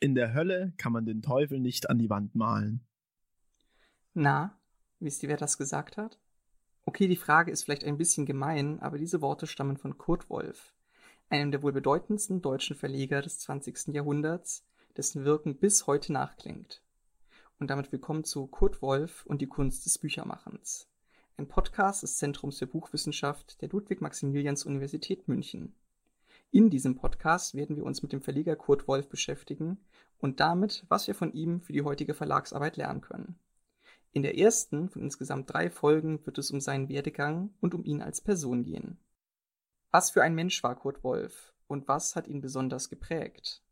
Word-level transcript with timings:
In 0.00 0.14
der 0.14 0.32
Hölle 0.32 0.72
kann 0.76 0.92
man 0.92 1.06
den 1.06 1.22
Teufel 1.22 1.58
nicht 1.58 1.90
an 1.90 1.98
die 1.98 2.08
Wand 2.08 2.36
malen. 2.36 2.86
Na, 4.14 4.56
wisst 5.00 5.24
ihr, 5.24 5.28
wer 5.28 5.36
das 5.36 5.58
gesagt 5.58 5.96
hat? 5.96 6.20
Okay, 6.84 7.08
die 7.08 7.16
Frage 7.16 7.50
ist 7.50 7.64
vielleicht 7.64 7.82
ein 7.82 7.98
bisschen 7.98 8.24
gemein, 8.24 8.78
aber 8.80 8.96
diese 8.96 9.20
Worte 9.20 9.48
stammen 9.48 9.76
von 9.76 9.98
Kurt 9.98 10.30
Wolf, 10.30 10.72
einem 11.30 11.50
der 11.50 11.64
wohl 11.64 11.72
bedeutendsten 11.72 12.40
deutschen 12.42 12.76
Verleger 12.76 13.22
des 13.22 13.40
20. 13.40 13.88
Jahrhunderts, 13.88 14.64
dessen 14.96 15.24
Wirken 15.24 15.58
bis 15.58 15.88
heute 15.88 16.12
nachklingt. 16.12 16.80
Und 17.58 17.68
damit 17.68 17.90
willkommen 17.90 18.22
zu 18.22 18.46
Kurt 18.46 18.80
Wolf 18.82 19.26
und 19.26 19.42
die 19.42 19.48
Kunst 19.48 19.84
des 19.84 19.98
Büchermachens, 19.98 20.88
ein 21.36 21.48
Podcast 21.48 22.04
des 22.04 22.18
Zentrums 22.18 22.60
für 22.60 22.68
Buchwissenschaft 22.68 23.60
der 23.62 23.68
Ludwig-Maximilians-Universität 23.70 25.26
München. 25.26 25.74
In 26.50 26.70
diesem 26.70 26.96
Podcast 26.96 27.54
werden 27.54 27.76
wir 27.76 27.84
uns 27.84 28.02
mit 28.02 28.12
dem 28.12 28.22
Verleger 28.22 28.56
Kurt 28.56 28.88
Wolf 28.88 29.08
beschäftigen 29.08 29.78
und 30.18 30.40
damit, 30.40 30.86
was 30.88 31.06
wir 31.06 31.14
von 31.14 31.32
ihm 31.32 31.60
für 31.60 31.74
die 31.74 31.82
heutige 31.82 32.14
Verlagsarbeit 32.14 32.76
lernen 32.76 33.02
können. 33.02 33.38
In 34.12 34.22
der 34.22 34.38
ersten 34.38 34.88
von 34.88 35.02
insgesamt 35.02 35.52
drei 35.52 35.68
Folgen 35.70 36.24
wird 36.24 36.38
es 36.38 36.50
um 36.50 36.60
seinen 36.60 36.88
Werdegang 36.88 37.54
und 37.60 37.74
um 37.74 37.84
ihn 37.84 38.00
als 38.00 38.22
Person 38.22 38.64
gehen. 38.64 38.98
Was 39.90 40.10
für 40.10 40.22
ein 40.22 40.34
Mensch 40.34 40.62
war 40.62 40.74
Kurt 40.74 41.04
Wolf 41.04 41.52
und 41.66 41.86
was 41.86 42.16
hat 42.16 42.26
ihn 42.26 42.40
besonders 42.40 42.88
geprägt? 42.88 43.62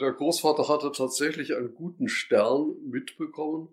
Der 0.00 0.12
Großvater 0.12 0.68
hatte 0.68 0.90
tatsächlich 0.92 1.54
einen 1.54 1.74
guten 1.74 2.08
Stern 2.08 2.74
mitbekommen. 2.88 3.68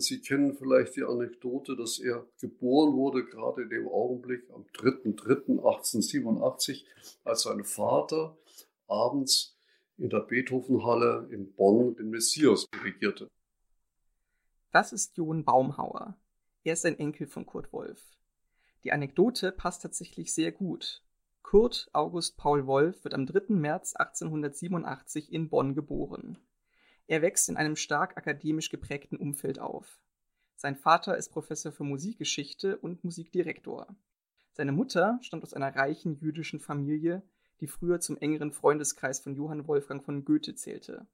Sie 0.00 0.20
kennen 0.20 0.54
vielleicht 0.54 0.96
die 0.96 1.04
Anekdote, 1.04 1.76
dass 1.76 1.98
er 1.98 2.26
geboren 2.40 2.94
wurde, 2.94 3.24
gerade 3.24 3.62
in 3.62 3.70
dem 3.70 3.88
Augenblick 3.88 4.48
am 4.50 4.64
3.3.1887, 4.74 6.84
als 7.24 7.42
sein 7.42 7.64
Vater 7.64 8.36
abends 8.88 9.56
in 9.96 10.10
der 10.10 10.20
Beethovenhalle 10.20 11.28
in 11.30 11.54
Bonn 11.54 11.96
den 11.96 12.10
Messias 12.10 12.66
dirigierte. 12.70 13.30
Das 14.72 14.92
ist 14.92 15.16
John 15.16 15.44
Baumhauer. 15.44 16.18
Er 16.64 16.72
ist 16.72 16.84
ein 16.84 16.98
Enkel 16.98 17.26
von 17.26 17.46
Kurt 17.46 17.72
Wolf. 17.72 18.10
Die 18.82 18.92
Anekdote 18.92 19.52
passt 19.52 19.82
tatsächlich 19.82 20.34
sehr 20.34 20.52
gut. 20.52 21.02
Kurt 21.42 21.88
August 21.92 22.36
Paul 22.36 22.66
Wolf 22.66 23.04
wird 23.04 23.14
am 23.14 23.26
3. 23.26 23.54
März 23.54 23.94
1887 23.94 25.32
in 25.32 25.48
Bonn 25.48 25.74
geboren. 25.74 26.38
Er 27.06 27.22
wächst 27.22 27.48
in 27.48 27.56
einem 27.56 27.76
stark 27.76 28.16
akademisch 28.16 28.70
geprägten 28.70 29.16
Umfeld 29.16 29.58
auf. 29.58 30.00
Sein 30.56 30.76
Vater 30.76 31.16
ist 31.16 31.30
Professor 31.30 31.72
für 31.72 31.84
Musikgeschichte 31.84 32.78
und 32.78 33.04
Musikdirektor. 33.04 33.94
Seine 34.52 34.72
Mutter 34.72 35.18
stammt 35.20 35.42
aus 35.42 35.52
einer 35.52 35.74
reichen 35.74 36.16
jüdischen 36.16 36.60
Familie, 36.60 37.22
die 37.60 37.66
früher 37.66 38.00
zum 38.00 38.16
engeren 38.16 38.52
Freundeskreis 38.52 39.20
von 39.20 39.34
Johann 39.34 39.66
Wolfgang 39.66 40.02
von 40.02 40.24
Goethe 40.24 40.54
zählte. 40.54 41.06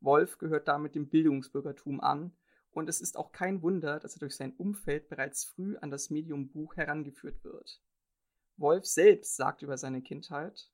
Wolf 0.00 0.38
gehört 0.38 0.68
damit 0.68 0.94
dem 0.94 1.08
Bildungsbürgertum 1.08 2.00
an 2.00 2.36
und 2.70 2.88
es 2.88 3.00
ist 3.00 3.16
auch 3.16 3.32
kein 3.32 3.62
Wunder, 3.62 3.98
dass 3.98 4.14
er 4.14 4.20
durch 4.20 4.36
sein 4.36 4.54
Umfeld 4.54 5.08
bereits 5.08 5.44
früh 5.44 5.76
an 5.78 5.90
das 5.90 6.10
Medium 6.10 6.50
Buch 6.50 6.76
herangeführt 6.76 7.42
wird. 7.42 7.80
Wolf 8.58 8.86
selbst 8.86 9.36
sagt 9.36 9.62
über 9.62 9.78
seine 9.78 10.02
Kindheit 10.02 10.70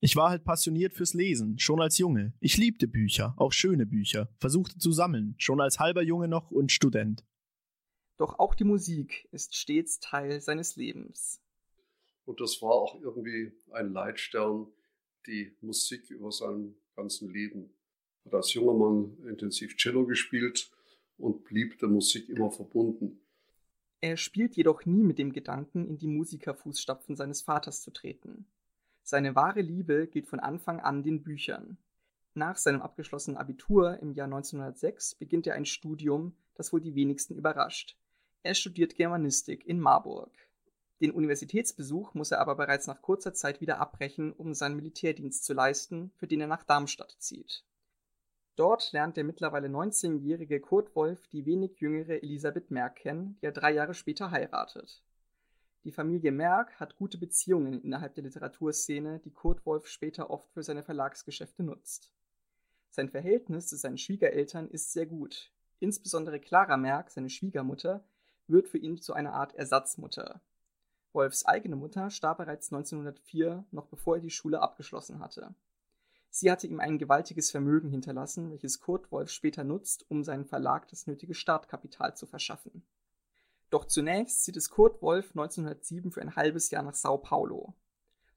Ich 0.00 0.14
war 0.14 0.30
halt 0.30 0.44
passioniert 0.44 0.94
fürs 0.94 1.12
Lesen, 1.12 1.58
schon 1.58 1.80
als 1.80 1.98
Junge. 1.98 2.32
Ich 2.38 2.56
liebte 2.56 2.86
Bücher, 2.86 3.34
auch 3.36 3.52
schöne 3.52 3.84
Bücher, 3.84 4.28
versuchte 4.38 4.78
zu 4.78 4.92
sammeln, 4.92 5.34
schon 5.38 5.60
als 5.60 5.80
halber 5.80 6.02
Junge 6.02 6.28
noch 6.28 6.52
und 6.52 6.70
Student. 6.70 7.24
Doch 8.16 8.38
auch 8.38 8.54
die 8.54 8.64
Musik 8.64 9.28
ist 9.32 9.56
stets 9.56 9.98
Teil 9.98 10.40
seines 10.40 10.76
Lebens. 10.76 11.40
Und 12.26 12.40
das 12.40 12.62
war 12.62 12.70
auch 12.70 13.00
irgendwie 13.00 13.52
ein 13.72 13.92
Leitstern, 13.92 14.68
die 15.26 15.56
Musik 15.62 16.10
über 16.10 16.30
seinem 16.30 16.76
ganzen 16.94 17.32
Leben. 17.32 17.70
Hat 18.24 18.34
als 18.34 18.54
junger 18.54 18.74
Mann 18.74 19.16
intensiv 19.26 19.76
Cello 19.76 20.06
gespielt 20.06 20.70
und 21.16 21.42
blieb 21.42 21.76
der 21.80 21.88
Musik 21.88 22.28
immer 22.28 22.52
verbunden. 22.52 23.20
Er 24.00 24.16
spielt 24.16 24.56
jedoch 24.56 24.84
nie 24.84 25.02
mit 25.02 25.18
dem 25.18 25.32
Gedanken, 25.32 25.88
in 25.88 25.98
die 25.98 26.06
Musikerfußstapfen 26.06 27.16
seines 27.16 27.42
Vaters 27.42 27.82
zu 27.82 27.90
treten. 27.90 28.46
Seine 29.10 29.34
wahre 29.34 29.62
Liebe 29.62 30.06
gilt 30.06 30.28
von 30.28 30.38
Anfang 30.38 30.80
an 30.80 31.02
den 31.02 31.22
Büchern. 31.22 31.78
Nach 32.34 32.58
seinem 32.58 32.82
abgeschlossenen 32.82 33.38
Abitur 33.38 33.98
im 34.02 34.12
Jahr 34.12 34.26
1906 34.26 35.14
beginnt 35.14 35.46
er 35.46 35.54
ein 35.54 35.64
Studium, 35.64 36.36
das 36.56 36.74
wohl 36.74 36.82
die 36.82 36.94
wenigsten 36.94 37.34
überrascht. 37.34 37.96
Er 38.42 38.52
studiert 38.52 38.96
Germanistik 38.96 39.64
in 39.64 39.80
Marburg. 39.80 40.30
Den 41.00 41.12
Universitätsbesuch 41.12 42.12
muss 42.12 42.32
er 42.32 42.40
aber 42.40 42.54
bereits 42.54 42.86
nach 42.86 43.00
kurzer 43.00 43.32
Zeit 43.32 43.62
wieder 43.62 43.80
abbrechen, 43.80 44.34
um 44.34 44.52
seinen 44.52 44.76
Militärdienst 44.76 45.42
zu 45.42 45.54
leisten, 45.54 46.12
für 46.18 46.26
den 46.26 46.42
er 46.42 46.46
nach 46.46 46.64
Darmstadt 46.64 47.16
zieht. 47.18 47.64
Dort 48.56 48.92
lernt 48.92 49.16
der 49.16 49.24
mittlerweile 49.24 49.68
19-jährige 49.68 50.60
Kurt 50.60 50.94
Wolf 50.94 51.26
die 51.28 51.46
wenig 51.46 51.80
jüngere 51.80 52.22
Elisabeth 52.22 52.70
Merck 52.70 52.96
kennen, 52.96 53.38
die 53.40 53.46
er 53.46 53.52
drei 53.52 53.72
Jahre 53.72 53.94
später 53.94 54.30
heiratet. 54.30 55.02
Die 55.88 55.92
Familie 55.92 56.32
Merck 56.32 56.78
hat 56.78 56.96
gute 56.96 57.16
Beziehungen 57.16 57.80
innerhalb 57.80 58.14
der 58.14 58.24
Literaturszene, 58.24 59.20
die 59.20 59.30
Kurt 59.30 59.64
Wolf 59.64 59.86
später 59.86 60.28
oft 60.28 60.52
für 60.52 60.62
seine 60.62 60.82
Verlagsgeschäfte 60.82 61.62
nutzt. 61.62 62.12
Sein 62.90 63.08
Verhältnis 63.08 63.68
zu 63.68 63.76
seinen 63.76 63.96
Schwiegereltern 63.96 64.68
ist 64.68 64.92
sehr 64.92 65.06
gut. 65.06 65.50
Insbesondere 65.80 66.40
Clara 66.40 66.76
Merck, 66.76 67.08
seine 67.08 67.30
Schwiegermutter, 67.30 68.04
wird 68.48 68.68
für 68.68 68.76
ihn 68.76 68.98
zu 68.98 69.14
einer 69.14 69.32
Art 69.32 69.54
Ersatzmutter. 69.54 70.42
Wolfs 71.14 71.46
eigene 71.46 71.76
Mutter 71.76 72.10
starb 72.10 72.36
bereits 72.36 72.70
1904, 72.70 73.64
noch 73.70 73.86
bevor 73.86 74.16
er 74.16 74.20
die 74.20 74.28
Schule 74.28 74.60
abgeschlossen 74.60 75.20
hatte. 75.20 75.54
Sie 76.28 76.50
hatte 76.50 76.66
ihm 76.66 76.80
ein 76.80 76.98
gewaltiges 76.98 77.50
Vermögen 77.50 77.88
hinterlassen, 77.88 78.50
welches 78.50 78.78
Kurt 78.80 79.10
Wolf 79.10 79.30
später 79.30 79.64
nutzt, 79.64 80.04
um 80.10 80.22
seinem 80.22 80.44
Verlag 80.44 80.86
das 80.88 81.06
nötige 81.06 81.32
Startkapital 81.32 82.14
zu 82.14 82.26
verschaffen. 82.26 82.82
Doch 83.70 83.84
zunächst 83.84 84.44
zieht 84.44 84.56
es 84.56 84.70
Kurt 84.70 85.02
Wolf 85.02 85.30
1907 85.30 86.12
für 86.12 86.22
ein 86.22 86.36
halbes 86.36 86.70
Jahr 86.70 86.82
nach 86.82 86.94
Sao 86.94 87.18
Paulo. 87.18 87.74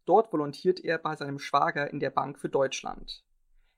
Dort 0.05 0.33
volontiert 0.33 0.79
er 0.79 0.97
bei 0.97 1.15
seinem 1.15 1.39
Schwager 1.39 1.89
in 1.91 1.99
der 1.99 2.09
Bank 2.09 2.39
für 2.39 2.49
Deutschland. 2.49 3.23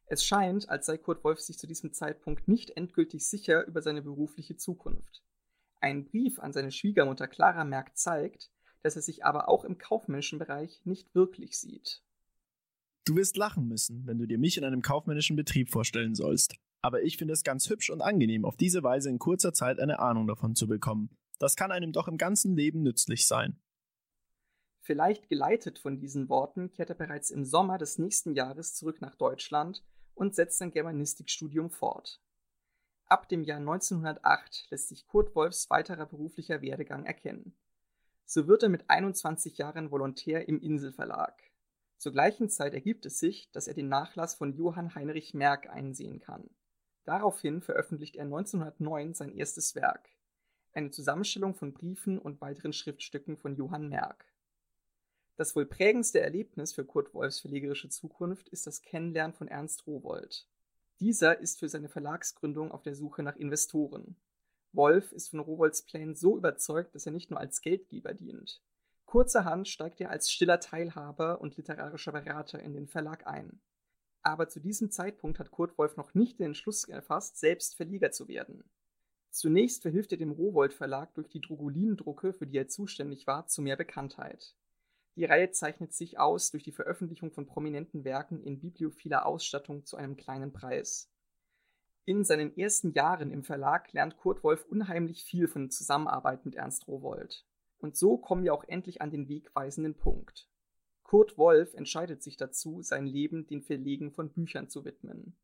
Es 0.05 0.25
scheint, 0.25 0.69
als 0.69 0.85
sei 0.85 0.97
Kurt 0.97 1.23
Wolf 1.23 1.39
sich 1.39 1.57
zu 1.57 1.67
diesem 1.67 1.93
Zeitpunkt 1.93 2.47
nicht 2.47 2.71
endgültig 2.71 3.27
sicher 3.27 3.65
über 3.65 3.81
seine 3.81 4.01
berufliche 4.01 4.57
Zukunft. 4.57 5.23
Ein 5.79 6.05
Brief 6.05 6.39
an 6.39 6.53
seine 6.53 6.71
Schwiegermutter 6.71 7.27
Clara 7.27 7.63
Merck 7.63 7.97
zeigt, 7.97 8.51
dass 8.81 8.95
er 8.95 9.01
sich 9.01 9.25
aber 9.25 9.49
auch 9.49 9.63
im 9.63 9.77
kaufmännischen 9.77 10.39
Bereich 10.39 10.81
nicht 10.85 11.13
wirklich 11.13 11.57
sieht. 11.57 12.03
Du 13.05 13.15
wirst 13.15 13.37
lachen 13.37 13.67
müssen, 13.67 14.07
wenn 14.07 14.17
du 14.17 14.25
dir 14.25 14.37
mich 14.37 14.57
in 14.57 14.63
einem 14.63 14.81
kaufmännischen 14.81 15.35
Betrieb 15.35 15.69
vorstellen 15.69 16.15
sollst. 16.15 16.55
Aber 16.81 17.01
ich 17.01 17.17
finde 17.17 17.33
es 17.33 17.43
ganz 17.43 17.69
hübsch 17.69 17.89
und 17.89 18.01
angenehm, 18.01 18.45
auf 18.45 18.57
diese 18.57 18.83
Weise 18.83 19.09
in 19.09 19.19
kurzer 19.19 19.53
Zeit 19.53 19.79
eine 19.79 19.99
Ahnung 19.99 20.27
davon 20.27 20.55
zu 20.55 20.67
bekommen. 20.67 21.09
Das 21.43 21.57
kann 21.57 21.73
einem 21.73 21.91
doch 21.91 22.07
im 22.07 22.17
ganzen 22.17 22.55
Leben 22.55 22.83
nützlich 22.83 23.27
sein. 23.27 23.59
Vielleicht 24.79 25.27
geleitet 25.27 25.77
von 25.77 25.99
diesen 25.99 26.29
Worten 26.29 26.71
kehrt 26.71 26.89
er 26.89 26.95
bereits 26.95 27.31
im 27.31 27.43
Sommer 27.43 27.77
des 27.77 27.97
nächsten 27.97 28.33
Jahres 28.33 28.75
zurück 28.75 29.01
nach 29.01 29.15
Deutschland 29.15 29.83
und 30.13 30.35
setzt 30.35 30.59
sein 30.59 30.71
Germanistikstudium 30.71 31.69
fort. 31.69 32.21
Ab 33.07 33.27
dem 33.27 33.43
Jahr 33.43 33.57
1908 33.57 34.67
lässt 34.69 34.87
sich 34.87 35.05
Kurt 35.05 35.35
Wolfs 35.35 35.69
weiterer 35.69 36.05
beruflicher 36.05 36.61
Werdegang 36.61 37.05
erkennen. 37.05 37.57
So 38.23 38.47
wird 38.47 38.63
er 38.63 38.69
mit 38.69 38.89
21 38.89 39.57
Jahren 39.57 39.91
Volontär 39.91 40.47
im 40.47 40.61
Inselverlag. 40.61 41.43
Zur 41.97 42.13
gleichen 42.13 42.49
Zeit 42.49 42.73
ergibt 42.73 43.05
es 43.05 43.19
sich, 43.19 43.51
dass 43.51 43.67
er 43.67 43.73
den 43.73 43.89
Nachlass 43.89 44.33
von 44.35 44.53
Johann 44.53 44.95
Heinrich 44.95 45.33
Merck 45.33 45.69
einsehen 45.69 46.21
kann. 46.21 46.49
Daraufhin 47.03 47.61
veröffentlicht 47.61 48.15
er 48.15 48.23
1909 48.23 49.13
sein 49.13 49.33
erstes 49.33 49.75
Werk, 49.75 50.07
eine 50.75 50.91
Zusammenstellung 50.91 51.53
von 51.53 51.73
Briefen 51.73 52.19
und 52.19 52.41
weiteren 52.41 52.73
Schriftstücken 52.73 53.37
von 53.37 53.55
Johann 53.55 53.89
Merck. 53.89 54.25
Das 55.35 55.55
wohl 55.55 55.65
prägendste 55.65 56.19
Erlebnis 56.19 56.73
für 56.73 56.85
Kurt 56.85 57.13
Wolfs 57.13 57.39
verlegerische 57.39 57.89
Zukunft 57.89 58.49
ist 58.49 58.67
das 58.67 58.81
Kennenlernen 58.81 59.33
von 59.33 59.47
Ernst 59.47 59.87
Rowold. 59.87 60.47
Dieser 60.99 61.39
ist 61.39 61.59
für 61.59 61.69
seine 61.69 61.89
Verlagsgründung 61.89 62.71
auf 62.71 62.83
der 62.83 62.95
Suche 62.95 63.23
nach 63.23 63.35
Investoren. 63.35 64.15
Wolf 64.71 65.11
ist 65.11 65.29
von 65.29 65.39
Rowolds 65.39 65.83
Plänen 65.83 66.15
so 66.15 66.37
überzeugt, 66.37 66.95
dass 66.95 67.05
er 67.05 67.11
nicht 67.11 67.31
nur 67.31 67.39
als 67.39 67.61
Geldgeber 67.61 68.13
dient. 68.13 68.61
Kurzerhand 69.05 69.67
steigt 69.67 70.01
er 70.01 70.09
als 70.09 70.31
stiller 70.31 70.59
Teilhaber 70.59 71.41
und 71.41 71.57
literarischer 71.57 72.11
Berater 72.11 72.59
in 72.59 72.73
den 72.73 72.87
Verlag 72.87 73.27
ein. 73.27 73.61
Aber 74.21 74.47
zu 74.49 74.59
diesem 74.59 74.89
Zeitpunkt 74.89 75.37
hat 75.39 75.51
Kurt 75.51 75.77
Wolf 75.77 75.97
noch 75.97 76.13
nicht 76.13 76.39
den 76.39 76.47
Entschluss 76.47 76.87
gefasst, 76.87 77.37
selbst 77.37 77.75
Verleger 77.75 78.11
zu 78.11 78.27
werden. 78.27 78.63
Zunächst 79.33 79.81
verhilft 79.81 80.11
er 80.11 80.19
dem 80.19 80.31
Rowold 80.31 80.73
Verlag 80.73 81.15
durch 81.15 81.27
die 81.27 81.41
Drogolin-Drucke, 81.41 82.33
für 82.33 82.45
die 82.45 82.55
er 82.55 82.67
zuständig 82.67 83.25
war, 83.25 83.47
zu 83.47 83.63
mehr 83.63 83.75
Bekanntheit. 83.75 84.55
Die 85.15 85.25
Reihe 85.25 85.49
zeichnet 85.49 85.91
sich 85.91 86.19
aus 86.19 86.51
durch 86.51 86.61
die 86.61 86.71
Veröffentlichung 86.71 87.31
von 87.31 87.47
prominenten 87.47 88.03
Werken 88.03 88.43
in 88.43 88.59
bibliophiler 88.59 89.25
Ausstattung 89.25 89.85
zu 89.85 89.97
einem 89.97 90.17
kleinen 90.17 90.53
Preis. 90.53 91.11
In 92.05 92.23
seinen 92.23 92.55
ersten 92.55 92.91
Jahren 92.91 93.31
im 93.31 93.43
Verlag 93.43 93.91
lernt 93.91 94.17
Kurt 94.17 94.43
Wolf 94.43 94.65
unheimlich 94.65 95.23
viel 95.23 95.47
von 95.47 95.63
der 95.63 95.71
Zusammenarbeit 95.71 96.45
mit 96.45 96.53
Ernst 96.53 96.87
Rowold. 96.87 97.43
Und 97.79 97.97
so 97.97 98.17
kommen 98.19 98.43
wir 98.43 98.53
auch 98.53 98.65
endlich 98.65 99.01
an 99.01 99.09
den 99.09 99.27
wegweisenden 99.29 99.95
Punkt. 99.95 100.47
Kurt 101.01 101.39
Wolf 101.39 101.73
entscheidet 101.73 102.21
sich 102.21 102.37
dazu, 102.37 102.83
sein 102.83 103.07
Leben 103.07 103.47
den 103.47 103.63
Verlegen 103.63 104.11
von 104.11 104.31
Büchern 104.31 104.69
zu 104.69 104.85
widmen. 104.85 105.35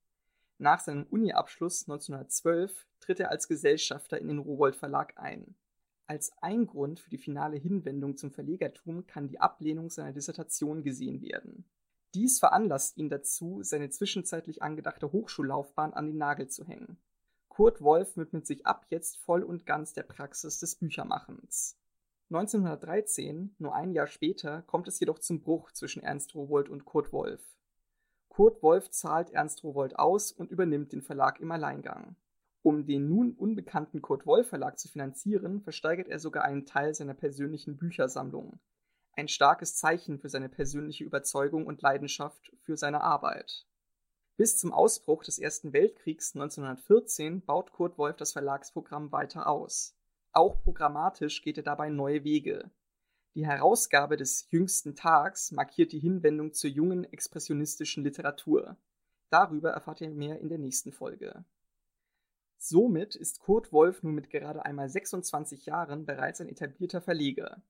Nach 0.62 0.82
seinem 0.82 1.06
Uni-Abschluss 1.10 1.84
1912 1.88 2.86
tritt 3.00 3.22
er 3.22 3.32
als 3.32 3.48
Gesellschafter 3.48 4.20
in 4.20 4.28
den 4.28 4.40
Rowold 4.40 4.76
Verlag 4.76 5.14
ein. 5.16 5.56
Als 6.06 6.34
ein 6.42 6.68
Grund 6.68 7.00
für 7.00 7.10
die 7.10 7.18
finale 7.18 7.56
Hinwendung 7.56 8.18
zum 8.18 8.30
Verlegertum 8.30 9.08
kann 9.08 9.30
die 9.30 9.40
Ablehnung 9.40 9.90
seiner 9.90 10.12
Dissertation 10.12 10.84
gesehen 10.84 11.22
werden. 11.22 11.64
Dies 12.14 12.40
veranlasst 12.40 12.98
ihn 12.98 13.08
dazu, 13.08 13.62
seine 13.64 13.90
zwischenzeitlich 13.90 14.62
angedachte 14.62 15.14
Hochschullaufbahn 15.14 15.94
an 15.94 16.08
den 16.08 16.18
Nagel 16.18 16.50
zu 16.50 16.66
hängen. 16.66 16.98
Kurt 17.48 17.82
Wolf 17.82 18.18
widmet 18.18 18.46
sich 18.46 18.66
ab 18.66 18.86
jetzt 18.90 19.16
voll 19.18 19.44
und 19.44 19.66
ganz 19.66 19.94
der 19.94 20.04
Praxis 20.04 20.60
des 20.60 20.76
Büchermachens. 20.76 21.78
1913, 22.32 23.56
nur 23.60 23.74
ein 23.74 23.94
Jahr 23.94 24.08
später, 24.08 24.64
kommt 24.64 24.90
es 24.90 25.00
jedoch 25.00 25.20
zum 25.20 25.40
Bruch 25.40 25.72
zwischen 25.72 26.04
Ernst 26.04 26.36
Rowold 26.36 26.68
und 26.68 26.84
Kurt 26.84 27.14
Wolf. 27.14 27.59
Kurt 28.40 28.64
Wolf 28.64 28.90
zahlt 28.90 29.32
Ernst 29.32 29.66
Rowold 29.66 30.00
aus 30.00 30.32
und 30.32 30.50
übernimmt 30.50 30.94
den 30.94 31.02
Verlag 31.02 31.42
im 31.42 31.52
Alleingang. 31.52 32.16
Um 32.62 32.86
den 32.86 33.10
nun 33.10 33.34
unbekannten 33.34 34.02
Kurt 34.02 34.26
Wolf 34.26 34.48
Verlag 34.48 34.80
zu 34.80 34.88
finanzieren, 34.88 35.60
versteigert 35.60 36.08
er 36.08 36.20
sogar 36.20 36.46
einen 36.46 36.66
Teil 36.66 36.94
seiner 36.94 37.16
persönlichen 37.16 37.76
Büchersammlung. 37.76 38.58
Ein 39.12 39.28
starkes 39.28 39.76
Zeichen 39.76 40.20
für 40.20 40.30
seine 40.30 40.48
persönliche 40.48 41.04
Überzeugung 41.04 41.66
und 41.66 41.82
Leidenschaft 41.82 42.54
für 42.62 42.78
seine 42.78 43.02
Arbeit. 43.02 43.66
Bis 44.38 44.58
zum 44.58 44.72
Ausbruch 44.72 45.26
des 45.26 45.38
Ersten 45.38 45.74
Weltkriegs 45.74 46.34
1914 46.34 47.42
baut 47.42 47.74
Kurt 47.74 47.98
Wolf 47.98 48.16
das 48.16 48.32
Verlagsprogramm 48.32 49.12
weiter 49.12 49.48
aus. 49.48 49.98
Auch 50.32 50.62
programmatisch 50.64 51.42
geht 51.42 51.58
er 51.58 51.64
dabei 51.64 51.90
neue 51.90 52.24
Wege. 52.24 52.72
Die 53.40 53.48
Herausgabe 53.48 54.18
des 54.18 54.48
Jüngsten 54.52 54.96
Tags 54.96 55.54
markiert 55.54 55.94
die 55.94 56.00
Hinwendung 56.00 56.52
zur 56.52 56.70
jungen 56.70 57.06
expressionistischen 57.06 58.04
Literatur. 58.04 58.76
Darüber 59.30 59.70
erfahrt 59.70 60.02
ihr 60.02 60.10
mehr 60.10 60.42
in 60.42 60.50
der 60.50 60.58
nächsten 60.58 60.92
Folge. 60.92 61.46
Somit 62.58 63.16
ist 63.16 63.40
Kurt 63.40 63.72
Wolf 63.72 64.04
nun 64.04 64.14
mit 64.14 64.30
gerade 64.30 64.66
einmal 64.66 64.90
26 64.90 65.68
Jahren 65.68 66.06
bereits 66.06 66.42
ein 66.42 66.50
etablierter 66.50 67.00
Verleger. 67.00 67.62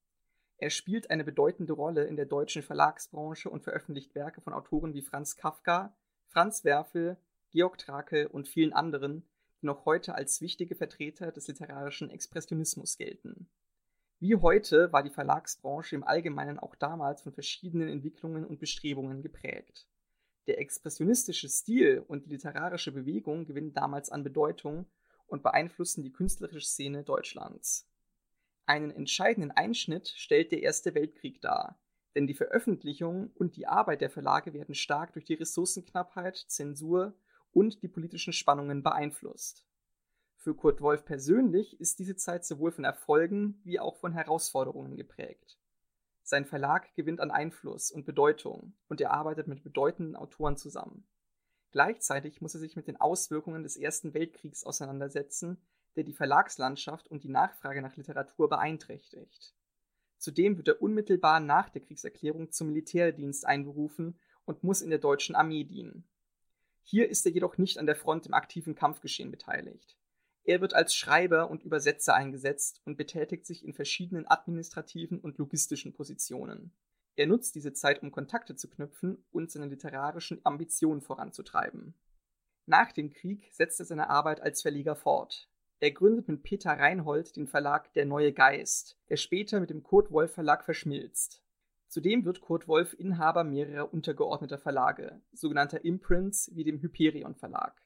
Er 0.58 0.72
spielt 0.72 1.12
eine 1.12 1.24
bedeutende 1.24 1.74
Rolle 1.74 2.06
in 2.06 2.16
der 2.16 2.26
deutschen 2.26 2.64
Verlagsbranche 2.64 3.52
und 3.52 3.62
veröffentlicht 3.62 4.16
Werke 4.16 4.42
von 4.42 4.54
Autoren 4.54 4.96
wie 4.96 5.04
Franz 5.04 5.36
Kafka, 5.36 5.96
Franz 6.30 6.64
Werfel, 6.64 7.16
Georg 7.52 7.78
Trake 7.78 8.28
und 8.30 8.48
vielen 8.48 8.74
anderen, 8.74 9.24
die 9.62 9.68
noch 9.68 9.86
heute 9.86 10.16
als 10.16 10.42
wichtige 10.42 10.74
Vertreter 10.74 11.32
des 11.32 11.48
literarischen 11.48 12.10
Expressionismus 12.10 12.98
gelten. 12.98 13.48
Wie 14.22 14.36
heute 14.36 14.92
war 14.92 15.02
die 15.02 15.10
Verlagsbranche 15.10 15.96
im 15.96 16.04
Allgemeinen 16.04 16.60
auch 16.60 16.76
damals 16.76 17.22
von 17.22 17.32
verschiedenen 17.32 17.88
Entwicklungen 17.88 18.46
und 18.46 18.60
Bestrebungen 18.60 19.22
geprägt. 19.22 19.88
Der 20.46 20.60
expressionistische 20.60 21.48
Stil 21.48 22.04
und 22.06 22.26
die 22.26 22.32
literarische 22.32 22.92
Bewegung 22.92 23.46
gewinnen 23.46 23.74
damals 23.74 24.10
an 24.10 24.26
Bedeutung 24.26 24.88
und 25.28 25.42
beeinflussen 25.42 26.04
die 26.04 26.12
künstlerische 26.12 26.68
Szene 26.68 27.04
Deutschlands. 27.04 27.88
Einen 28.66 28.92
entscheidenden 28.92 29.52
Einschnitt 29.52 30.10
stellt 30.10 30.52
der 30.52 30.64
Erste 30.64 30.96
Weltkrieg 30.96 31.42
dar, 31.42 31.80
denn 32.14 32.28
die 32.28 32.34
Veröffentlichung 32.34 33.32
und 33.36 33.56
die 33.56 33.68
Arbeit 33.68 34.02
der 34.02 34.10
Verlage 34.10 34.54
werden 34.54 34.76
stark 34.76 35.14
durch 35.14 35.26
die 35.26 35.36
Ressourcenknappheit, 35.36 36.36
Zensur 36.36 37.14
und 37.52 37.82
die 37.84 37.88
politischen 37.88 38.34
Spannungen 38.34 38.84
beeinflusst. 38.84 39.66
Für 40.42 40.56
Kurt 40.56 40.80
Wolf 40.80 41.04
persönlich 41.04 41.82
ist 41.82 42.00
diese 42.00 42.16
Zeit 42.16 42.46
sowohl 42.46 42.72
von 42.72 42.86
Erfolgen 42.86 43.60
wie 43.66 43.78
auch 43.78 43.98
von 43.98 44.14
Herausforderungen 44.14 44.96
geprägt. 44.96 45.60
Sein 46.24 46.46
Verlag 46.46 46.96
gewinnt 46.96 47.20
an 47.20 47.30
Einfluss 47.30 47.92
und 47.92 48.06
Bedeutung 48.06 48.72
und 48.88 49.02
er 49.02 49.12
arbeitet 49.12 49.50
mit 49.50 49.64
bedeutenden 49.64 50.16
Autoren 50.16 50.56
zusammen. 50.56 51.06
Gleichzeitig 51.72 52.40
muss 52.40 52.54
er 52.54 52.62
sich 52.62 52.78
mit 52.78 52.88
den 52.88 53.02
Auswirkungen 53.02 53.64
des 53.64 53.76
Ersten 53.76 54.14
Weltkriegs 54.14 54.64
auseinandersetzen, 54.64 55.58
der 55.98 56.06
die 56.06 56.14
Verlagslandschaft 56.14 57.10
und 57.10 57.26
die 57.26 57.30
Nachfrage 57.30 57.82
nach 57.82 57.98
Literatur 57.98 58.48
beeinträchtigt. 58.48 59.54
Zudem 60.20 60.56
wird 60.56 60.70
er 60.70 60.82
unmittelbar 60.82 61.42
nach 61.42 61.68
der 61.68 61.82
Kriegserklärung 61.82 62.50
zum 62.54 62.68
Militärdienst 62.68 63.46
einberufen 63.46 64.18
und 64.46 64.64
muss 64.64 64.82
in 64.82 64.90
der 64.90 65.00
deutschen 65.00 65.36
Armee 65.36 65.66
dienen. 65.66 66.08
Hier 66.84 67.10
ist 67.10 67.26
er 67.26 67.34
jedoch 67.34 67.58
nicht 67.58 67.78
an 67.78 67.88
der 67.88 67.98
Front 67.98 68.26
im 68.26 68.34
aktiven 68.34 68.74
Kampfgeschehen 68.74 69.32
beteiligt. 69.32 69.99
Er 70.50 70.62
wird 70.62 70.74
als 70.74 70.96
Schreiber 70.96 71.52
und 71.52 71.62
Übersetzer 71.62 72.16
eingesetzt 72.16 72.82
und 72.84 72.98
betätigt 72.98 73.46
sich 73.46 73.64
in 73.64 73.76
verschiedenen 73.76 74.26
administrativen 74.28 75.20
und 75.20 75.38
logistischen 75.38 75.94
Positionen. 75.94 76.74
Er 77.16 77.28
nutzt 77.28 77.54
diese 77.54 77.72
Zeit, 77.72 78.02
um 78.02 78.10
Kontakte 78.10 78.56
zu 78.56 78.68
knüpfen 78.68 79.24
und 79.30 79.52
seine 79.52 79.68
literarischen 79.68 80.42
Ambitionen 80.44 81.02
voranzutreiben. 81.02 81.94
Nach 82.66 82.92
dem 82.92 83.12
Krieg 83.12 83.48
setzt 83.54 83.80
er 83.80 83.86
seine 83.86 84.10
Arbeit 84.10 84.42
als 84.42 84.64
Verleger 84.64 84.96
fort. 84.96 85.52
Er 85.82 85.92
gründet 85.92 86.28
mit 86.28 86.42
Peter 86.42 86.72
Reinhold 86.72 87.36
den 87.36 87.46
Verlag 87.46 87.94
Der 87.94 88.08
Neue 88.08 88.34
Geist, 88.34 88.98
der 89.08 89.18
später 89.18 89.60
mit 89.60 89.70
dem 89.70 89.84
Kurt 89.84 90.10
Wolf 90.10 90.34
Verlag 90.34 90.66
verschmilzt. 90.66 91.44
Zudem 91.90 92.26
wird 92.26 92.42
Kurt 92.42 92.68
Wolf 92.68 92.96
Inhaber 92.98 93.44
mehrerer 93.44 93.94
untergeordneter 93.94 94.58
Verlage, 94.58 95.22
sogenannter 95.32 95.86
Imprints 95.86 96.50
wie 96.56 96.64
dem 96.64 96.80
Hyperion 96.80 97.36
Verlag. 97.36 97.80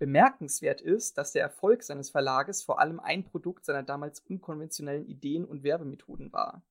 Bemerkenswert 0.00 0.80
ist, 0.80 1.18
dass 1.18 1.32
der 1.32 1.42
Erfolg 1.42 1.82
seines 1.82 2.08
Verlages 2.08 2.62
vor 2.62 2.80
allem 2.80 3.00
ein 3.00 3.22
Produkt 3.22 3.66
seiner 3.66 3.82
damals 3.82 4.20
unkonventionellen 4.20 5.04
Ideen 5.04 5.44
und 5.44 5.62
Werbemethoden 5.62 6.32
war. 6.32 6.62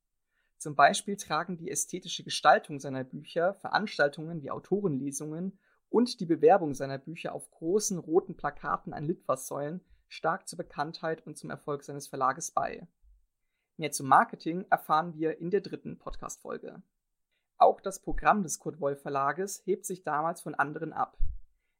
Zum 0.58 0.76
Beispiel 0.76 1.16
tragen 1.16 1.56
die 1.56 1.70
ästhetische 1.70 2.24
Gestaltung 2.24 2.80
seiner 2.80 3.04
Bücher, 3.04 3.54
Veranstaltungen 3.54 4.42
wie 4.42 4.50
Autorenlesungen 4.50 5.60
und 5.90 6.20
die 6.20 6.26
Bewerbung 6.26 6.74
seiner 6.74 6.98
Bücher 6.98 7.36
auf 7.36 7.52
großen 7.52 8.00
roten 8.00 8.36
Plakaten 8.36 8.94
an 8.94 9.06
Litfaßsäulen 9.06 9.82
stark 10.08 10.48
zur 10.48 10.58
Bekanntheit 10.58 11.24
und 11.28 11.38
zum 11.38 11.52
Erfolg 11.52 11.84
seines 11.84 12.08
Verlages 12.08 12.50
bei. 12.50 12.88
Mehr 13.78 13.92
zum 13.92 14.08
Marketing 14.08 14.66
erfahren 14.72 15.14
wir 15.14 15.38
in 15.38 15.52
der 15.52 15.62
dritten 15.62 16.00
Podcast-Folge. 16.00 16.82
Auch 17.60 17.80
das 17.80 18.02
Programm 18.02 18.42
des 18.42 18.58
Kurt 18.58 18.80
Wolf 18.80 19.04
Verlages 19.04 19.62
hebt 19.66 19.86
sich 19.86 20.02
damals 20.02 20.42
von 20.42 20.56
anderen 20.56 20.94
ab. 20.94 21.20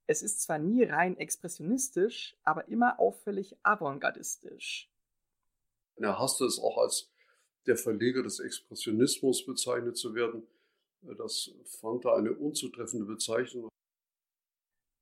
Es 0.10 0.24
ist 0.24 0.42
zwar 0.42 0.58
nie 0.58 0.86
rein 0.86 1.18
expressionistisch, 1.18 2.36
aber 2.44 2.68
immer 2.68 3.00
auffällig 3.00 3.56
avantgardistisch. 3.62 4.92
Er 5.98 6.18
hasste 6.18 6.46
es 6.46 6.58
auch 6.58 6.80
als 6.80 7.12
der 7.68 7.78
Verleger 7.78 8.24
des 8.24 8.40
Expressionismus 8.40 9.46
bezeichnet 9.46 9.98
zu 9.98 10.16
werden. 10.16 10.48
Das 11.02 11.52
fand 11.80 12.06
er 12.06 12.16
eine 12.16 12.34
unzutreffende 12.34 13.06
Bezeichnung. 13.06 13.70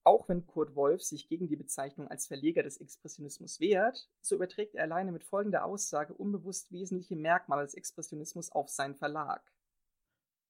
Auch 0.03 0.27
wenn 0.27 0.45
Kurt 0.45 0.75
Wolf 0.75 1.01
sich 1.01 1.29
gegen 1.29 1.47
die 1.47 1.55
Bezeichnung 1.55 2.09
als 2.09 2.27
Verleger 2.27 2.63
des 2.63 2.75
Expressionismus 2.75 3.61
wehrt, 3.61 4.09
so 4.19 4.35
überträgt 4.35 4.75
er 4.75 4.83
alleine 4.83 5.13
mit 5.13 5.23
folgender 5.23 5.63
Aussage 5.63 6.13
unbewusst 6.13 6.69
wesentliche 6.73 7.15
Merkmale 7.15 7.63
des 7.63 7.75
Expressionismus 7.75 8.51
auf 8.51 8.67
seinen 8.67 8.95
Verlag. 8.95 9.41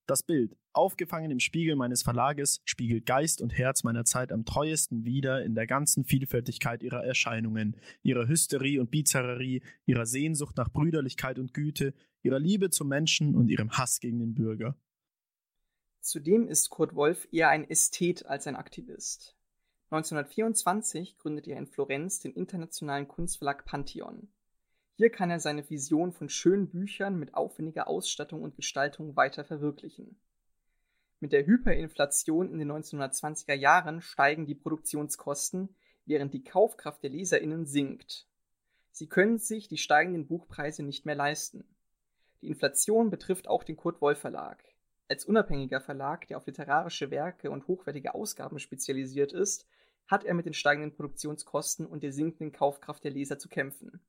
Das 0.08 0.24
Bild, 0.24 0.56
aufgefangen 0.72 1.32
im 1.32 1.42
Spiegel 1.42 1.76
meines 1.76 2.02
Verlages, 2.02 2.62
spiegelt 2.64 3.06
Geist 3.06 3.42
und 3.42 3.58
Herz 3.58 3.84
meiner 3.84 4.06
Zeit 4.06 4.32
am 4.32 4.46
treuesten 4.46 5.04
wider 5.04 5.44
in 5.44 5.54
der 5.54 5.68
ganzen 5.68 6.06
Vielfältigkeit 6.06 6.82
ihrer 6.82 7.04
Erscheinungen, 7.04 7.76
ihrer 8.04 8.26
Hysterie 8.26 8.80
und 8.80 8.90
Bizarrerie, 8.90 9.62
ihrer 9.86 10.06
Sehnsucht 10.06 10.56
nach 10.56 10.72
Brüderlichkeit 10.72 11.40
und 11.40 11.54
Güte, 11.54 11.94
ihrer 12.24 12.40
Liebe 12.40 12.70
zum 12.70 12.88
Menschen 12.88 13.36
und 13.36 13.50
ihrem 13.50 13.72
Hass 13.72 14.00
gegen 14.00 14.20
den 14.20 14.34
Bürger. 14.34 14.78
Zudem 16.00 16.48
ist 16.48 16.70
Kurt 16.70 16.96
Wolf 16.96 17.28
eher 17.34 17.50
ein 17.50 17.70
Ästhet 17.70 18.26
als 18.28 18.48
ein 18.48 18.56
Aktivist. 18.56 19.36
1924 19.90 21.18
gründet 21.18 21.50
er 21.50 21.58
in 21.58 21.68
Florenz 21.68 22.22
den 22.22 22.32
internationalen 22.32 23.10
Kunstverlag 23.10 23.66
Pantheon. 23.66 24.30
Hier 24.98 25.12
kann 25.12 25.30
er 25.30 25.40
seine 25.40 25.70
Vision 25.70 26.12
von 26.12 26.28
schönen 26.28 26.72
Büchern 26.72 27.20
mit 27.20 27.36
aufwendiger 27.36 27.88
Ausstattung 27.88 28.42
und 28.42 28.56
Gestaltung 28.56 29.16
weiter 29.16 29.44
verwirklichen. 29.44 30.20
Mit 31.20 31.34
der 31.34 31.46
Hyperinflation 31.46 32.50
in 32.50 32.58
den 32.58 32.72
1920er 32.72 33.54
Jahren 33.54 34.02
steigen 34.02 34.48
die 34.48 34.56
Produktionskosten, 34.56 35.70
während 36.08 36.34
die 36.34 36.44
Kaufkraft 36.44 37.04
der 37.04 37.12
Leserinnen 37.12 37.68
sinkt. 37.68 38.28
Sie 38.90 39.08
können 39.08 39.38
sich 39.38 39.68
die 39.68 39.78
steigenden 39.78 40.26
Buchpreise 40.26 40.82
nicht 40.82 41.06
mehr 41.06 41.14
leisten. 41.14 41.64
Die 42.42 42.48
Inflation 42.48 43.12
betrifft 43.12 43.48
auch 43.48 43.64
den 43.64 43.78
Kurt 43.78 44.02
Wolf 44.02 44.18
Verlag. 44.18 44.64
Als 45.08 45.26
unabhängiger 45.26 45.80
Verlag, 45.80 46.28
der 46.28 46.38
auf 46.38 46.48
literarische 46.48 47.12
Werke 47.12 47.52
und 47.52 47.68
hochwertige 47.68 48.16
Ausgaben 48.16 48.58
spezialisiert 48.58 49.32
ist, 49.32 49.68
hat 50.08 50.24
er 50.24 50.34
mit 50.34 50.48
den 50.48 50.56
steigenden 50.56 50.96
Produktionskosten 50.96 51.86
und 51.86 52.02
der 52.02 52.12
sinkenden 52.12 52.52
Kaufkraft 52.52 53.04
der 53.04 53.12
Leser 53.12 53.38
zu 53.38 53.48
kämpfen. 53.48 54.02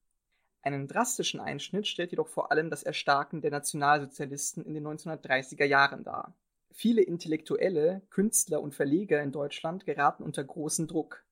Einen 0.63 0.89
drastischen 0.89 1.41
Einschnitt 1.41 1.87
stellt 1.87 2.11
jedoch 2.11 2.29
vor 2.29 2.51
allem 2.51 2.71
das 2.71 2.83
Erstarken 2.83 3.41
der 3.41 3.51
Nationalsozialisten 3.51 4.65
in 4.65 4.75
den 4.75 4.87
1930er 4.87 5.65
Jahren 5.65 6.05
dar. 6.05 6.35
Viele 6.73 7.03
Intellektuelle, 7.03 8.03
Künstler 8.11 8.61
und 8.61 8.75
Verleger 8.75 9.23
in 9.23 9.33
Deutschland 9.33 9.85
geraten 9.85 10.23
unter 10.23 10.45
großen 10.45 10.87
Druck. 10.87 11.25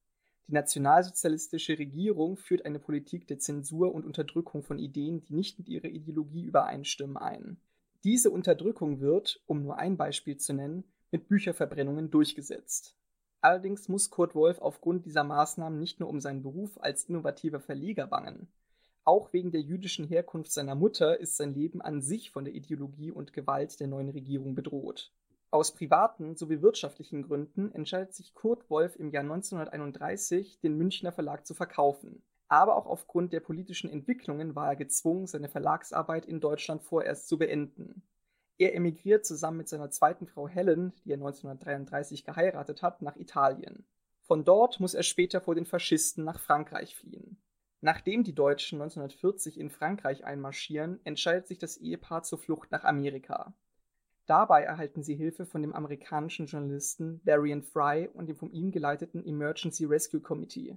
Die 0.48 0.54
nationalsozialistische 0.54 1.78
Regierung 1.78 2.36
führt 2.36 2.64
eine 2.64 2.78
Politik 2.78 3.26
der 3.26 3.38
Zensur 3.38 3.92
und 3.92 4.04
Unterdrückung 4.04 4.62
von 4.62 4.78
Ideen, 4.78 5.20
die 5.22 5.34
nicht 5.34 5.58
mit 5.58 5.68
ihrer 5.68 5.88
Ideologie 5.88 6.44
übereinstimmen, 6.44 7.16
ein. 7.16 7.60
Diese 8.04 8.30
Unterdrückung 8.30 9.00
wird, 9.00 9.42
um 9.46 9.62
nur 9.62 9.78
ein 9.78 9.96
Beispiel 9.96 10.36
zu 10.36 10.52
nennen, 10.52 10.84
mit 11.10 11.28
Bücherverbrennungen 11.28 12.10
durchgesetzt. 12.10 12.96
Allerdings 13.40 13.88
muss 13.88 14.10
Kurt 14.10 14.34
Wolf 14.34 14.60
aufgrund 14.60 15.06
dieser 15.06 15.24
Maßnahmen 15.24 15.78
nicht 15.78 15.98
nur 15.98 16.08
um 16.08 16.20
seinen 16.20 16.42
Beruf 16.42 16.78
als 16.80 17.04
innovativer 17.04 17.60
Verleger 17.60 18.06
bangen. 18.06 18.48
Auch 19.06 19.32
wegen 19.32 19.52
der 19.52 19.60
jüdischen 19.60 20.04
Herkunft 20.04 20.50
seiner 20.50 20.74
Mutter 20.74 21.20
ist 21.20 21.36
sein 21.36 21.54
Leben 21.54 21.80
an 21.80 22.02
sich 22.02 22.32
von 22.32 22.44
der 22.44 22.54
Ideologie 22.54 23.12
und 23.12 23.32
Gewalt 23.32 23.78
der 23.78 23.86
neuen 23.86 24.08
Regierung 24.08 24.56
bedroht. 24.56 25.12
Aus 25.52 25.72
privaten 25.72 26.34
sowie 26.34 26.60
wirtschaftlichen 26.60 27.22
Gründen 27.22 27.70
entscheidet 27.70 28.14
sich 28.14 28.34
Kurt 28.34 28.68
Wolf 28.68 28.96
im 28.96 29.10
Jahr 29.10 29.22
1931, 29.22 30.58
den 30.58 30.76
Münchner 30.76 31.12
Verlag 31.12 31.46
zu 31.46 31.54
verkaufen. 31.54 32.24
Aber 32.48 32.74
auch 32.74 32.86
aufgrund 32.86 33.32
der 33.32 33.38
politischen 33.38 33.88
Entwicklungen 33.88 34.56
war 34.56 34.70
er 34.70 34.76
gezwungen, 34.76 35.28
seine 35.28 35.48
Verlagsarbeit 35.48 36.26
in 36.26 36.40
Deutschland 36.40 36.82
vorerst 36.82 37.28
zu 37.28 37.38
beenden. 37.38 38.02
Er 38.58 38.74
emigriert 38.74 39.24
zusammen 39.24 39.58
mit 39.58 39.68
seiner 39.68 39.90
zweiten 39.90 40.26
Frau 40.26 40.48
Helen, 40.48 40.92
die 41.04 41.10
er 41.10 41.18
1933 41.18 42.24
geheiratet 42.24 42.82
hat, 42.82 43.02
nach 43.02 43.14
Italien. 43.14 43.86
Von 44.22 44.44
dort 44.44 44.80
muss 44.80 44.94
er 44.94 45.04
später 45.04 45.40
vor 45.40 45.54
den 45.54 45.66
Faschisten 45.66 46.24
nach 46.24 46.40
Frankreich 46.40 46.96
fliehen. 46.96 47.35
Nachdem 47.86 48.24
die 48.24 48.34
Deutschen 48.34 48.82
1940 48.82 49.60
in 49.60 49.70
Frankreich 49.70 50.24
einmarschieren, 50.24 50.98
entscheidet 51.04 51.46
sich 51.46 51.58
das 51.58 51.76
Ehepaar 51.76 52.24
zur 52.24 52.36
Flucht 52.36 52.72
nach 52.72 52.82
Amerika. 52.82 53.54
Dabei 54.26 54.64
erhalten 54.64 55.04
sie 55.04 55.14
Hilfe 55.14 55.46
von 55.46 55.62
dem 55.62 55.72
amerikanischen 55.72 56.46
Journalisten 56.46 57.20
Varian 57.22 57.62
Fry 57.62 58.08
und 58.12 58.26
dem 58.26 58.34
von 58.34 58.50
ihm 58.50 58.72
geleiteten 58.72 59.24
Emergency 59.24 59.84
Rescue 59.84 60.20
Committee. 60.20 60.76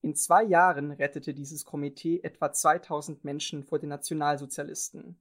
In 0.00 0.16
zwei 0.16 0.42
Jahren 0.42 0.90
rettete 0.90 1.32
dieses 1.32 1.64
Komitee 1.64 2.18
etwa 2.24 2.50
2000 2.50 3.22
Menschen 3.22 3.62
vor 3.62 3.78
den 3.78 3.90
Nationalsozialisten. 3.90 5.20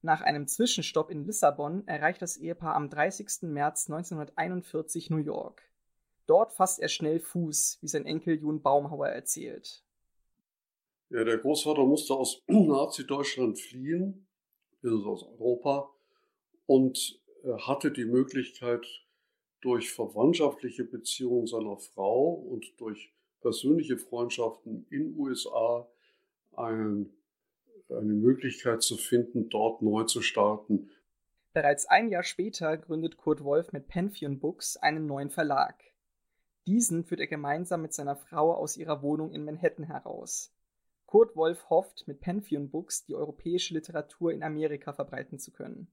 Nach 0.00 0.22
einem 0.22 0.46
Zwischenstopp 0.46 1.10
in 1.10 1.26
Lissabon 1.26 1.86
erreicht 1.86 2.22
das 2.22 2.38
Ehepaar 2.38 2.74
am 2.74 2.88
30. 2.88 3.42
März 3.42 3.90
1941 3.90 5.10
New 5.10 5.18
York. 5.18 5.60
Dort 6.24 6.54
fasst 6.54 6.80
er 6.80 6.88
schnell 6.88 7.20
Fuß, 7.20 7.80
wie 7.82 7.88
sein 7.88 8.06
Enkel 8.06 8.40
Jun 8.40 8.62
Baumhauer 8.62 9.08
erzählt. 9.08 9.84
Ja, 11.10 11.24
der 11.24 11.38
Großvater 11.38 11.84
musste 11.84 12.14
aus 12.14 12.42
Nazi-Deutschland 12.48 13.58
fliehen, 13.58 14.26
bis 14.82 14.92
aus 15.04 15.22
Europa, 15.22 15.90
und 16.66 17.20
hatte 17.60 17.90
die 17.90 18.04
Möglichkeit, 18.04 18.86
durch 19.60 19.90
verwandtschaftliche 19.92 20.84
Beziehungen 20.84 21.46
seiner 21.46 21.76
Frau 21.78 22.32
und 22.32 22.64
durch 22.78 23.12
persönliche 23.40 23.98
Freundschaften 23.98 24.86
in 24.90 25.16
USA 25.16 25.88
einen, 26.52 27.12
eine 27.88 28.14
Möglichkeit 28.14 28.82
zu 28.82 28.96
finden, 28.96 29.48
dort 29.48 29.82
neu 29.82 30.04
zu 30.04 30.22
starten. 30.22 30.90
Bereits 31.52 31.86
ein 31.86 32.08
Jahr 32.08 32.22
später 32.22 32.76
gründet 32.76 33.16
Kurt 33.16 33.42
Wolf 33.42 33.72
mit 33.72 33.88
Pantheon 33.88 34.38
Books 34.38 34.76
einen 34.76 35.06
neuen 35.06 35.30
Verlag. 35.30 35.74
Diesen 36.66 37.04
führt 37.04 37.20
er 37.20 37.26
gemeinsam 37.26 37.82
mit 37.82 37.94
seiner 37.94 38.16
Frau 38.16 38.54
aus 38.54 38.76
ihrer 38.76 39.02
Wohnung 39.02 39.32
in 39.32 39.44
Manhattan 39.44 39.84
heraus. 39.84 40.52
Kurt 41.08 41.36
Wolf 41.36 41.70
hofft, 41.70 42.06
mit 42.06 42.20
Pantheon 42.20 42.68
Books 42.68 43.06
die 43.06 43.14
europäische 43.14 43.72
Literatur 43.72 44.30
in 44.30 44.42
Amerika 44.42 44.92
verbreiten 44.92 45.38
zu 45.38 45.50
können. 45.50 45.90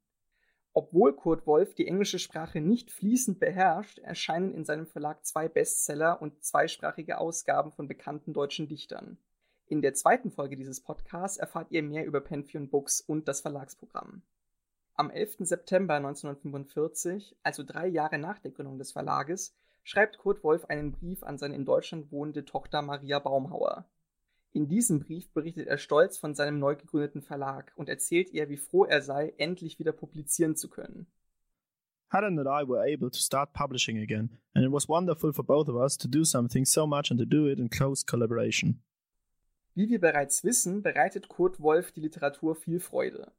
Obwohl 0.74 1.16
Kurt 1.16 1.48
Wolf 1.48 1.74
die 1.74 1.88
englische 1.88 2.20
Sprache 2.20 2.60
nicht 2.60 2.92
fließend 2.92 3.40
beherrscht, 3.40 4.00
erscheinen 4.00 4.54
in 4.54 4.66
seinem 4.66 4.88
Verlag 4.88 5.26
zwei 5.26 5.48
Bestseller 5.48 6.22
und 6.22 6.44
zweisprachige 6.44 7.18
Ausgaben 7.18 7.72
von 7.72 7.88
bekannten 7.88 8.34
deutschen 8.34 8.68
Dichtern. 8.68 9.18
In 9.68 9.82
der 9.82 9.94
zweiten 9.94 10.32
Folge 10.32 10.58
dieses 10.58 10.82
Podcasts 10.82 11.38
erfahrt 11.38 11.72
ihr 11.72 11.82
mehr 11.82 12.06
über 12.06 12.20
Pantheon 12.20 12.70
Books 12.70 13.00
und 13.00 13.30
das 13.30 13.40
Verlagsprogramm. 13.40 14.22
Am 14.96 15.10
11. 15.10 15.38
September 15.48 15.94
1945, 15.94 17.38
also 17.42 17.64
drei 17.64 17.88
Jahre 17.88 18.18
nach 18.18 18.40
der 18.40 18.52
Gründung 18.52 18.80
des 18.80 18.92
Verlages, 18.92 19.56
schreibt 19.84 20.18
Kurt 20.18 20.44
Wolf 20.44 20.66
einen 20.66 20.92
Brief 20.92 21.24
an 21.24 21.38
seine 21.38 21.56
in 21.56 21.64
Deutschland 21.64 22.12
wohnende 22.12 22.44
Tochter 22.44 22.82
Maria 22.82 23.20
Baumhauer. 23.20 23.88
In 24.56 24.70
diesem 24.70 25.02
Brief 25.02 25.30
berichtet 25.34 25.68
er 25.68 25.78
stolz 25.78 26.18
von 26.18 26.34
seinem 26.34 26.60
neu 26.60 26.78
gegründeten 26.78 27.22
Verlag 27.22 27.74
und 27.76 27.90
erzählt 27.90 28.30
ihr, 28.30 28.48
wie 28.48 28.56
froh 28.56 28.86
er 28.86 29.02
sei, 29.02 29.34
endlich 29.38 29.80
wieder 29.80 29.92
publizieren 29.92 30.56
zu 30.56 30.70
können. 30.70 31.08
Helen 32.10 32.40
and 32.40 32.48
I 32.48 32.66
were 32.66 32.82
able 32.82 33.12
to 33.12 33.20
start 33.20 33.52
publishing 33.52 33.98
again, 33.98 34.30
and 34.54 34.64
it 34.64 34.72
was 34.72 34.88
wonderful 34.88 35.34
for 35.34 35.44
both 35.44 35.68
of 35.68 35.76
us 35.76 35.98
to 35.98 36.08
do 36.08 36.24
something 36.24 36.64
so 36.64 36.88
much 36.88 37.12
and 37.12 37.20
to 37.20 37.26
do 37.26 37.50
it 37.50 37.60
in 37.60 37.70
close 37.70 38.06
collaboration. 38.06 38.82
Wie 39.74 39.90
wir 39.90 40.00
bereits 40.00 40.46
wissen, 40.46 40.82
bereitet 40.82 41.28
Kurt 41.28 41.60
Wolf 41.60 41.92
die 41.92 42.00
Literatur 42.00 42.56
viel 42.56 42.80
Freude. 42.80 43.34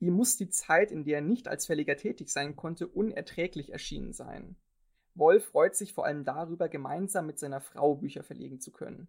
Ihm 0.00 0.14
muss 0.14 0.36
die 0.36 0.48
Zeit, 0.48 0.90
in 0.90 1.04
der 1.04 1.18
er 1.18 1.22
nicht 1.22 1.46
als 1.46 1.66
Verleger 1.66 1.96
tätig 1.96 2.30
sein 2.30 2.56
konnte, 2.56 2.88
unerträglich 2.88 3.70
erschienen 3.70 4.12
sein. 4.12 4.56
Wolf 5.14 5.44
freut 5.44 5.76
sich 5.76 5.92
vor 5.92 6.06
allem 6.06 6.24
darüber, 6.24 6.68
gemeinsam 6.68 7.26
mit 7.26 7.38
seiner 7.38 7.60
Frau 7.60 7.94
Bücher 7.94 8.24
verlegen 8.24 8.58
zu 8.58 8.72
können. 8.72 9.06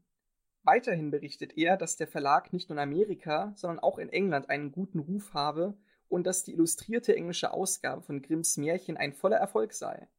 Weiterhin 0.68 1.12
berichtet 1.12 1.58
er, 1.58 1.78
dass 1.78 1.96
der 1.96 2.08
Verlag 2.08 2.52
nicht 2.52 2.68
nur 2.68 2.76
in 2.76 2.84
Amerika, 2.84 3.54
sondern 3.56 3.80
auch 3.80 3.98
in 3.98 4.10
England 4.10 4.50
einen 4.50 4.74
guten 4.74 5.00
Ruf 5.00 5.34
habe 5.34 5.78
und 6.10 6.28
dass 6.28 6.44
die 6.44 6.52
illustrierte 6.52 7.16
englische 7.16 7.54
Ausgabe 7.54 8.02
von 8.02 8.22
Grimms 8.22 8.58
Märchen 8.58 8.98
ein 8.98 9.14
voller 9.14 9.38
Erfolg 9.38 9.72
sei. 9.72 10.10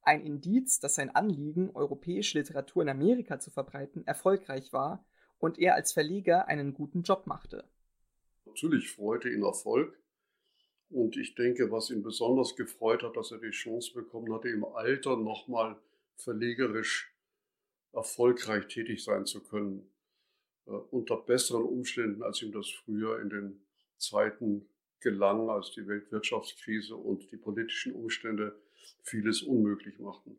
Ein 0.00 0.22
Indiz, 0.22 0.80
dass 0.80 0.94
sein 0.94 1.14
Anliegen, 1.14 1.72
europäische 1.74 2.38
Literatur 2.38 2.84
in 2.84 2.88
Amerika 2.88 3.38
zu 3.38 3.50
verbreiten, 3.50 4.06
erfolgreich 4.06 4.72
war 4.72 5.04
und 5.38 5.58
er 5.58 5.74
als 5.74 5.92
Verleger 5.92 6.48
einen 6.48 6.72
guten 6.72 7.02
Job 7.02 7.26
machte. 7.26 7.68
Natürlich 8.46 8.90
freute 8.90 9.28
ihn 9.28 9.42
Erfolg. 9.42 10.00
Und 10.88 11.18
ich 11.18 11.34
denke, 11.34 11.70
was 11.70 11.90
ihn 11.90 12.02
besonders 12.02 12.56
gefreut 12.56 13.02
hat, 13.02 13.14
dass 13.14 13.30
er 13.30 13.40
die 13.40 13.50
Chance 13.50 13.92
bekommen 13.92 14.32
hatte, 14.32 14.48
im 14.48 14.64
Alter 14.64 15.18
nochmal 15.18 15.76
verlegerisch 16.16 17.14
erfolgreich 17.92 18.68
tätig 18.68 19.04
sein 19.04 19.26
zu 19.26 19.42
können 19.42 19.86
unter 20.90 21.16
besseren 21.16 21.64
Umständen, 21.64 22.22
als 22.22 22.42
ihm 22.42 22.52
das 22.52 22.68
früher 22.68 23.20
in 23.20 23.30
den 23.30 23.66
Zeiten 23.96 24.68
gelang, 25.00 25.48
als 25.48 25.72
die 25.72 25.86
Weltwirtschaftskrise 25.86 26.96
und 26.96 27.30
die 27.30 27.36
politischen 27.36 27.94
Umstände 27.94 28.60
vieles 29.02 29.42
unmöglich 29.42 29.98
machten. 29.98 30.38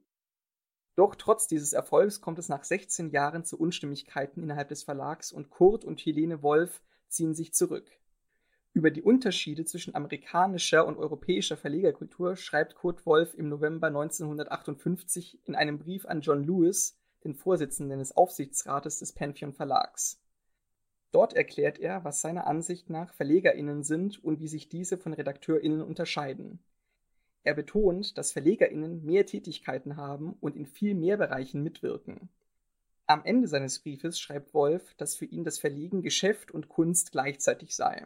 Doch 0.96 1.16
trotz 1.16 1.48
dieses 1.48 1.72
Erfolgs 1.72 2.20
kommt 2.20 2.40
es 2.40 2.50
nach 2.50 2.64
16 2.64 3.12
Jahren 3.12 3.46
zu 3.46 3.58
Unstimmigkeiten 3.58 4.44
innerhalb 4.44 4.68
des 4.68 4.84
Verlags 4.84 5.32
und 5.32 5.50
Kurt 5.50 5.86
und 5.86 6.00
Helene 6.02 6.44
Wolf 6.44 6.82
ziehen 7.08 7.34
sich 7.34 7.54
zurück. 7.54 7.90
Über 8.74 8.92
die 8.92 9.02
Unterschiede 9.02 9.66
zwischen 9.66 9.96
amerikanischer 9.96 10.86
und 10.86 10.98
europäischer 10.98 11.58
Verlegerkultur 11.58 12.36
schreibt 12.36 12.76
Kurt 12.76 13.06
Wolf 13.06 13.34
im 13.34 13.50
November 13.50 13.88
1958 13.88 15.40
in 15.48 15.56
einem 15.56 15.80
Brief 15.80 16.06
an 16.06 16.22
John 16.22 16.44
Lewis, 16.44 16.99
den 17.24 17.36
Vorsitzenden 17.36 18.00
des 18.00 18.16
Aufsichtsrates 18.16 19.00
des 19.00 19.14
Pantheon 19.14 19.54
Verlags. 19.54 20.22
Dort 21.12 21.34
erklärt 21.34 21.80
er, 21.80 22.04
was 22.04 22.22
seiner 22.22 22.46
Ansicht 22.46 22.90
nach 22.90 23.14
VerlegerInnen 23.14 23.84
sind 23.84 24.24
und 24.24 24.40
wie 24.40 24.48
sich 24.48 24.70
diese 24.70 24.98
von 24.98 25.14
RedakteurInnen 25.14 25.82
unterscheiden. 25.82 26.60
Er 27.44 27.56
betont, 27.56 28.18
dass 28.18 28.32
VerlegerInnen 28.32 29.04
mehr 29.04 29.26
Tätigkeiten 29.26 29.98
haben 29.98 30.34
und 30.40 30.56
in 30.56 30.66
viel 30.66 30.94
mehr 30.94 31.18
Bereichen 31.18 31.64
mitwirken. 31.64 32.30
Am 33.08 33.24
Ende 33.26 33.48
seines 33.48 33.80
Briefes 33.80 34.20
schreibt 34.20 34.54
Wolf, 34.54 34.94
dass 34.96 35.16
für 35.16 35.26
ihn 35.26 35.44
das 35.44 35.58
Verlegen 35.58 36.04
Geschäft 36.04 36.52
und 36.52 36.70
Kunst 36.70 37.12
gleichzeitig 37.12 37.76
sei. 37.76 38.06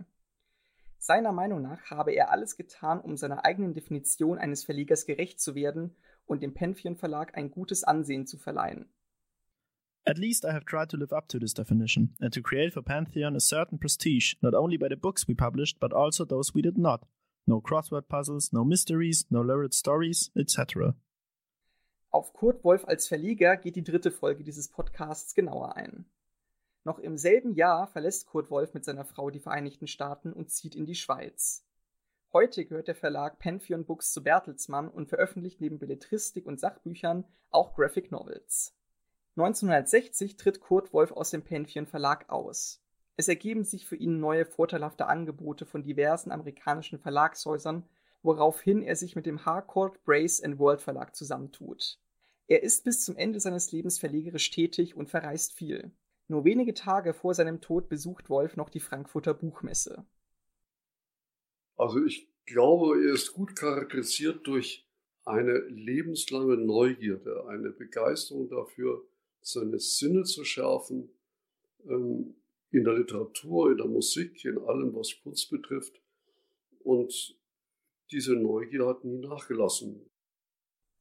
Seiner 0.97 1.33
Meinung 1.33 1.61
nach 1.61 1.91
habe 1.91 2.13
er 2.13 2.31
alles 2.31 2.55
getan, 2.55 3.01
um 3.01 3.17
seiner 3.17 3.43
eigenen 3.43 3.73
Definition 3.73 4.37
eines 4.37 4.63
Verlegers 4.63 5.05
gerecht 5.05 5.41
zu 5.41 5.55
werden 5.55 5.93
und 6.25 6.41
dem 6.41 6.53
Pantheon 6.53 6.95
Verlag 6.95 7.35
ein 7.35 7.51
gutes 7.51 7.83
Ansehen 7.83 8.25
zu 8.25 8.37
verleihen. 8.37 8.85
At 10.05 10.17
least 10.17 10.43
I 10.43 10.51
have 10.51 10.65
tried 10.65 10.89
to 10.89 10.97
live 10.97 11.13
up 11.13 11.29
to 11.29 11.39
this 11.39 11.53
definition 11.53 12.09
and 12.19 12.33
to 12.33 12.41
create 12.41 12.73
for 12.73 12.81
Pantheon 12.81 13.37
a 13.37 13.39
certain 13.39 13.77
prestige, 13.77 14.35
not 14.41 14.53
only 14.53 14.75
by 14.75 14.89
the 14.89 14.97
books 14.97 15.27
we 15.29 15.33
published, 15.33 15.79
but 15.79 15.93
also 15.93 16.25
those 16.25 16.53
we 16.53 16.61
did 16.61 16.77
not. 16.77 17.05
No 17.47 17.61
crossword 17.61 18.09
puzzles, 18.09 18.51
no 18.51 18.65
mysteries, 18.65 19.25
no 19.29 19.41
lurid 19.41 19.73
stories, 19.73 20.29
etc. 20.35 20.93
Auf 22.11 22.33
Kurt 22.33 22.65
Wolf 22.65 22.85
als 22.85 23.07
Verleger 23.07 23.55
geht 23.55 23.77
die 23.77 23.83
dritte 23.83 24.11
Folge 24.11 24.43
dieses 24.43 24.67
Podcasts 24.67 25.33
genauer 25.35 25.77
ein. 25.77 26.05
Noch 26.83 26.99
im 26.99 27.17
selben 27.17 27.53
Jahr 27.53 27.87
verlässt 27.87 28.27
Kurt 28.27 28.51
Wolf 28.51 28.73
mit 28.73 28.83
seiner 28.83 29.05
Frau 29.05 29.29
die 29.29 29.39
Vereinigten 29.39 29.87
Staaten 29.87 30.33
und 30.33 30.51
zieht 30.51 30.75
in 30.75 30.85
die 30.85 30.95
Schweiz. 30.95 31.65
Heute 32.33 32.65
gehört 32.65 32.89
der 32.89 32.95
Verlag 32.95 33.39
Pantheon 33.39 33.85
Books 33.85 34.11
zu 34.11 34.21
Bertelsmann 34.21 34.89
und 34.89 35.07
veröffentlicht 35.07 35.61
neben 35.61 35.79
Belletristik 35.79 36.45
und 36.45 36.59
Sachbüchern 36.59 37.23
auch 37.51 37.73
Graphic 37.73 38.11
Novels. 38.11 38.75
1960 39.35 40.37
tritt 40.37 40.59
Kurt 40.59 40.93
Wolf 40.93 41.11
aus 41.11 41.31
dem 41.31 41.43
Pantheon 41.43 41.87
Verlag 41.87 42.29
aus. 42.29 42.83
Es 43.17 43.27
ergeben 43.27 43.63
sich 43.63 43.85
für 43.85 43.95
ihn 43.95 44.19
neue 44.19 44.45
vorteilhafte 44.45 45.07
Angebote 45.07 45.65
von 45.65 45.83
diversen 45.83 46.31
amerikanischen 46.31 46.99
Verlagshäusern, 46.99 47.83
woraufhin 48.21 48.83
er 48.83 48.95
sich 48.95 49.15
mit 49.15 49.25
dem 49.25 49.45
Harcourt, 49.45 50.03
Brace 50.03 50.41
World 50.57 50.81
Verlag 50.81 51.15
zusammentut. 51.15 51.99
Er 52.47 52.61
ist 52.61 52.83
bis 52.83 53.03
zum 53.03 53.15
Ende 53.15 53.39
seines 53.39 53.71
Lebens 53.71 53.99
verlegerisch 53.99 54.51
tätig 54.51 54.95
und 54.95 55.09
verreist 55.09 55.53
viel. 55.53 55.91
Nur 56.27 56.45
wenige 56.45 56.73
Tage 56.73 57.13
vor 57.13 57.33
seinem 57.33 57.61
Tod 57.61 57.89
besucht 57.89 58.29
Wolf 58.29 58.55
noch 58.55 58.69
die 58.69 58.79
Frankfurter 58.79 59.33
Buchmesse. 59.33 60.05
Also 61.75 62.03
ich 62.05 62.27
glaube, 62.45 63.03
er 63.03 63.13
ist 63.13 63.33
gut 63.33 63.55
charakterisiert 63.55 64.45
durch 64.47 64.87
eine 65.25 65.57
lebenslange 65.69 66.57
Neugierde, 66.57 67.45
eine 67.47 67.71
Begeisterung 67.71 68.49
dafür, 68.49 69.05
seine 69.45 69.79
Sinne 69.79 70.23
zu 70.23 70.43
schärfen, 70.43 71.09
ähm, 71.85 72.35
in 72.71 72.83
der 72.83 72.93
Literatur, 72.95 73.71
in 73.71 73.77
der 73.77 73.87
Musik, 73.87 74.43
in 74.45 74.57
allem, 74.57 74.95
was 74.95 75.15
Kunst 75.21 75.49
betrifft. 75.49 76.01
Und 76.79 77.37
diese 78.11 78.33
Neugier 78.35 78.87
hat 78.87 79.03
nie 79.03 79.19
nachgelassen. 79.19 80.09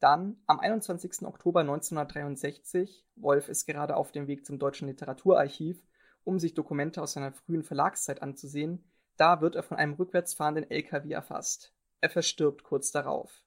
Dann, 0.00 0.42
am 0.46 0.61
21. 0.61 1.22
Oktober 1.22 1.61
1963, 1.61 3.06
Wolf 3.16 3.49
ist 3.49 3.66
gerade 3.66 3.96
auf 3.96 4.12
dem 4.12 4.26
Weg 4.26 4.44
zum 4.44 4.58
Deutschen 4.58 4.88
Literaturarchiv, 4.88 5.82
um 6.25 6.38
sich 6.38 6.54
Dokumente 6.54 7.00
aus 7.00 7.12
seiner 7.12 7.32
frühen 7.32 7.62
Verlagszeit 7.62 8.20
anzusehen, 8.20 8.84
da 9.16 9.40
wird 9.40 9.54
er 9.54 9.62
von 9.62 9.76
einem 9.76 9.94
rückwärts 9.94 10.34
fahrenden 10.34 10.70
LKW 10.70 11.12
erfasst. 11.12 11.75
Er 12.00 12.11
verstirbt 12.11 12.64
kurz 12.64 12.90
darauf. 12.90 13.44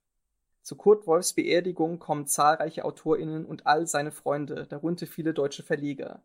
Zu 0.65 0.75
Kurt 0.75 1.05
Wolfs 1.05 1.33
Beerdigung 1.33 1.99
kommen 1.99 2.25
zahlreiche 2.25 2.85
AutorInnen 2.85 3.45
und 3.45 3.67
all 3.67 3.85
seine 3.85 4.11
Freunde, 4.11 4.65
darunter 4.67 5.05
viele 5.05 5.31
deutsche 5.31 5.61
Verleger. 5.61 6.23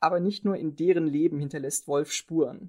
Aber 0.00 0.20
nicht 0.20 0.44
nur 0.44 0.56
in 0.56 0.76
deren 0.76 1.06
Leben 1.06 1.38
hinterlässt 1.38 1.88
Wolf 1.88 2.12
Spuren. 2.12 2.68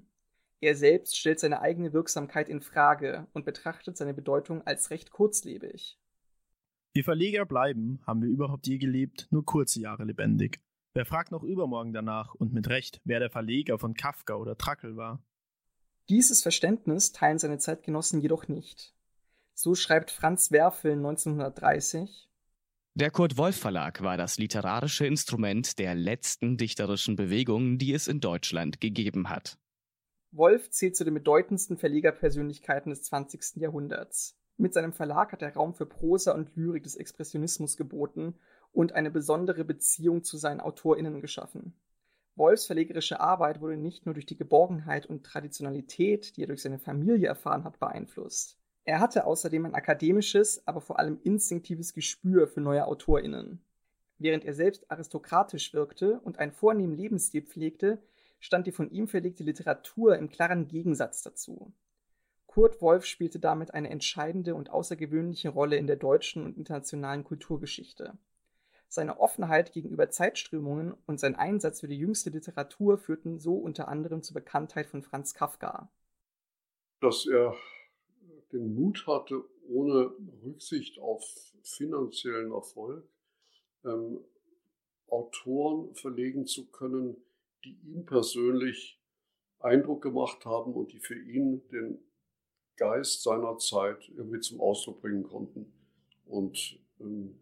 Er 0.62 0.74
selbst 0.74 1.18
stellt 1.18 1.38
seine 1.38 1.60
eigene 1.60 1.92
Wirksamkeit 1.92 2.48
in 2.48 2.62
Frage 2.62 3.26
und 3.34 3.44
betrachtet 3.44 3.98
seine 3.98 4.14
Bedeutung 4.14 4.66
als 4.66 4.88
recht 4.88 5.10
kurzlebig. 5.10 5.98
Die 6.96 7.02
Verleger 7.02 7.44
bleiben, 7.44 8.00
haben 8.06 8.22
wir 8.22 8.30
überhaupt 8.30 8.66
je 8.66 8.78
gelebt, 8.78 9.28
nur 9.30 9.44
kurze 9.44 9.80
Jahre 9.80 10.04
lebendig. 10.04 10.60
Wer 10.94 11.04
fragt 11.04 11.30
noch 11.30 11.42
übermorgen 11.42 11.92
danach 11.92 12.34
und 12.34 12.54
mit 12.54 12.70
Recht, 12.70 13.02
wer 13.04 13.20
der 13.20 13.28
Verleger 13.28 13.78
von 13.78 13.92
Kafka 13.92 14.36
oder 14.36 14.56
Trackel 14.56 14.96
war? 14.96 15.22
Dieses 16.08 16.40
Verständnis 16.40 17.12
teilen 17.12 17.38
seine 17.38 17.58
Zeitgenossen 17.58 18.22
jedoch 18.22 18.48
nicht. 18.48 18.94
So 19.54 19.74
schreibt 19.74 20.10
Franz 20.10 20.50
Werfel 20.50 20.92
1930 20.92 22.28
Der 22.94 23.10
Kurt 23.10 23.36
Wolf 23.36 23.56
Verlag 23.56 24.02
war 24.02 24.16
das 24.16 24.38
literarische 24.38 25.06
Instrument 25.06 25.78
der 25.78 25.94
letzten 25.94 26.56
dichterischen 26.56 27.16
Bewegung, 27.16 27.78
die 27.78 27.92
es 27.92 28.08
in 28.08 28.20
Deutschland 28.20 28.80
gegeben 28.80 29.28
hat. 29.28 29.58
Wolf 30.30 30.70
zählt 30.70 30.96
zu 30.96 31.04
den 31.04 31.14
bedeutendsten 31.14 31.76
Verlegerpersönlichkeiten 31.76 32.90
des 32.90 33.02
20. 33.02 33.56
Jahrhunderts. 33.56 34.38
Mit 34.56 34.72
seinem 34.72 34.94
Verlag 34.94 35.32
hat 35.32 35.42
er 35.42 35.54
Raum 35.54 35.74
für 35.74 35.86
Prosa 35.86 36.32
und 36.32 36.56
Lyrik 36.56 36.84
des 36.84 36.96
Expressionismus 36.96 37.76
geboten 37.76 38.34
und 38.72 38.92
eine 38.92 39.10
besondere 39.10 39.64
Beziehung 39.64 40.24
zu 40.24 40.38
seinen 40.38 40.60
AutorInnen 40.60 41.20
geschaffen. 41.20 41.74
Wolfs 42.34 42.64
verlegerische 42.64 43.20
Arbeit 43.20 43.60
wurde 43.60 43.76
nicht 43.76 44.06
nur 44.06 44.14
durch 44.14 44.24
die 44.24 44.38
Geborgenheit 44.38 45.04
und 45.04 45.24
Traditionalität, 45.24 46.36
die 46.36 46.44
er 46.44 46.46
durch 46.46 46.62
seine 46.62 46.78
Familie 46.78 47.28
erfahren 47.28 47.64
hat, 47.64 47.78
beeinflusst. 47.78 48.58
Er 48.84 49.00
hatte 49.00 49.26
außerdem 49.26 49.66
ein 49.66 49.74
akademisches, 49.74 50.66
aber 50.66 50.80
vor 50.80 50.98
allem 50.98 51.20
instinktives 51.22 51.94
Gespür 51.94 52.48
für 52.48 52.60
neue 52.60 52.86
AutorInnen. 52.86 53.62
Während 54.18 54.44
er 54.44 54.54
selbst 54.54 54.90
aristokratisch 54.90 55.72
wirkte 55.72 56.20
und 56.20 56.38
einen 56.38 56.52
vornehmen 56.52 56.96
Lebensstil 56.96 57.42
pflegte, 57.42 58.02
stand 58.40 58.66
die 58.66 58.72
von 58.72 58.90
ihm 58.90 59.06
verlegte 59.06 59.44
Literatur 59.44 60.16
im 60.16 60.28
klaren 60.28 60.66
Gegensatz 60.66 61.22
dazu. 61.22 61.72
Kurt 62.46 62.82
Wolf 62.82 63.06
spielte 63.06 63.38
damit 63.38 63.72
eine 63.72 63.88
entscheidende 63.88 64.54
und 64.54 64.70
außergewöhnliche 64.70 65.48
Rolle 65.48 65.76
in 65.76 65.86
der 65.86 65.96
deutschen 65.96 66.44
und 66.44 66.58
internationalen 66.58 67.24
Kulturgeschichte. 67.24 68.18
Seine 68.88 69.20
Offenheit 69.20 69.72
gegenüber 69.72 70.10
Zeitströmungen 70.10 70.94
und 71.06 71.18
sein 71.18 71.34
Einsatz 71.34 71.80
für 71.80 71.88
die 71.88 71.96
jüngste 71.96 72.28
Literatur 72.28 72.98
führten 72.98 73.38
so 73.38 73.54
unter 73.54 73.88
anderem 73.88 74.22
zur 74.22 74.34
Bekanntheit 74.34 74.86
von 74.86 75.02
Franz 75.02 75.32
Kafka. 75.32 75.90
Dass 77.00 77.26
er 77.26 77.54
den 78.52 78.74
Mut 78.74 79.06
hatte, 79.06 79.42
ohne 79.68 80.12
Rücksicht 80.44 80.98
auf 80.98 81.24
finanziellen 81.62 82.52
Erfolg, 82.52 83.08
ähm, 83.84 84.20
Autoren 85.08 85.94
verlegen 85.94 86.46
zu 86.46 86.66
können, 86.70 87.16
die 87.64 87.78
ihm 87.84 88.06
persönlich 88.06 88.98
Eindruck 89.58 90.02
gemacht 90.02 90.44
haben 90.44 90.72
und 90.72 90.92
die 90.92 90.98
für 90.98 91.18
ihn 91.18 91.62
den 91.68 91.98
Geist 92.76 93.22
seiner 93.22 93.58
Zeit 93.58 94.08
irgendwie 94.08 94.40
zum 94.40 94.60
Ausdruck 94.60 95.02
bringen 95.02 95.22
konnten. 95.22 95.72
Und 96.26 96.78
ähm, 96.98 97.38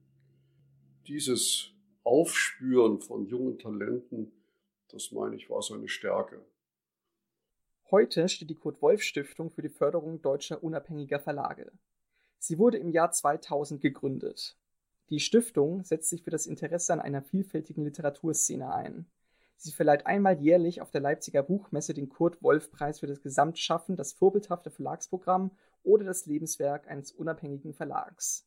dieses 1.06 1.72
Aufspüren 2.02 3.00
von 3.00 3.26
jungen 3.26 3.58
Talenten, 3.58 4.32
das 4.88 5.12
meine 5.12 5.36
ich, 5.36 5.48
war 5.48 5.62
seine 5.62 5.88
Stärke. 5.88 6.44
Heute 7.90 8.28
steht 8.28 8.50
die 8.50 8.54
Kurt-Wolf-Stiftung 8.54 9.50
für 9.50 9.62
die 9.62 9.68
Förderung 9.68 10.22
deutscher 10.22 10.62
unabhängiger 10.62 11.18
Verlage. 11.18 11.72
Sie 12.38 12.56
wurde 12.56 12.78
im 12.78 12.90
Jahr 12.90 13.10
2000 13.10 13.80
gegründet. 13.80 14.56
Die 15.08 15.18
Stiftung 15.18 15.82
setzt 15.82 16.08
sich 16.08 16.22
für 16.22 16.30
das 16.30 16.46
Interesse 16.46 16.92
an 16.92 17.00
einer 17.00 17.20
vielfältigen 17.20 17.82
Literaturszene 17.82 18.72
ein. 18.72 19.10
Sie 19.56 19.72
verleiht 19.72 20.06
einmal 20.06 20.40
jährlich 20.40 20.80
auf 20.80 20.92
der 20.92 21.00
Leipziger 21.00 21.42
Buchmesse 21.42 21.92
den 21.92 22.08
Kurt-Wolf-Preis 22.08 23.00
für 23.00 23.08
das 23.08 23.22
Gesamtschaffen, 23.22 23.96
das 23.96 24.12
vorbildhafte 24.12 24.70
Verlagsprogramm 24.70 25.50
oder 25.82 26.04
das 26.04 26.26
Lebenswerk 26.26 26.88
eines 26.88 27.10
unabhängigen 27.10 27.74
Verlags. 27.74 28.46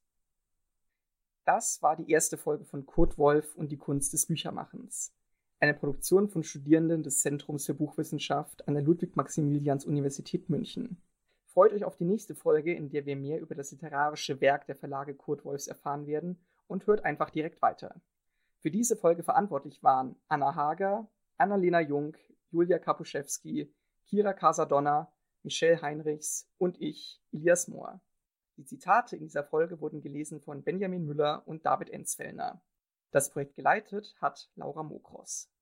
Das 1.44 1.82
war 1.82 1.98
die 1.98 2.10
erste 2.10 2.38
Folge 2.38 2.64
von 2.64 2.86
Kurt 2.86 3.18
Wolf 3.18 3.56
und 3.56 3.74
die 3.74 3.78
Kunst 3.78 4.14
des 4.14 4.26
Büchermachens. 4.26 5.14
Eine 5.64 5.76
Produktion 5.76 6.28
von 6.28 6.44
Studierenden 6.44 7.04
des 7.04 7.20
Zentrums 7.20 7.66
für 7.66 7.74
Buchwissenschaft 7.74 8.68
an 8.68 8.74
der 8.74 8.84
Ludwig-Maximilians-Universität 8.84 10.50
München. 10.50 11.02
Freut 11.46 11.72
euch 11.72 11.86
auf 11.86 11.96
die 11.96 12.04
nächste 12.04 12.36
Folge, 12.36 12.74
in 12.74 12.90
der 12.90 13.06
wir 13.06 13.16
mehr 13.16 13.40
über 13.40 13.56
das 13.56 13.72
literarische 13.72 14.42
Werk 14.42 14.66
der 14.66 14.76
Verlage 14.76 15.16
Kurt 15.16 15.46
Wolfs 15.46 15.68
erfahren 15.68 16.06
werden 16.06 16.38
und 16.68 16.86
hört 16.86 17.06
einfach 17.06 17.30
direkt 17.30 17.62
weiter. 17.62 17.96
Für 18.60 18.72
diese 18.72 18.98
Folge 18.98 19.24
verantwortlich 19.24 19.82
waren 19.82 20.18
Anna 20.28 20.54
Hager, 20.54 21.10
Annalena 21.38 21.80
Jung, 21.80 22.18
Julia 22.52 22.78
Kapuschewski, 22.78 23.74
Kira 24.04 24.34
Casadonna, 24.34 25.14
Michelle 25.44 25.82
Heinrichs 25.82 26.52
und 26.58 26.82
ich, 26.82 27.22
Elias 27.32 27.70
Mohr. 27.70 28.02
Die 28.58 28.66
Zitate 28.66 29.16
in 29.16 29.24
dieser 29.24 29.46
Folge 29.46 29.80
wurden 29.80 30.02
gelesen 30.02 30.42
von 30.42 30.62
Benjamin 30.62 31.06
Müller 31.06 31.48
und 31.48 31.66
David 31.66 31.90
Enzfellner. 31.90 32.62
Das 33.12 33.30
Projekt 33.30 33.56
geleitet 33.56 34.14
hat 34.20 34.50
Laura 34.56 34.84
Mokros. 34.84 35.53